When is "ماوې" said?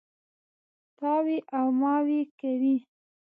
1.81-2.21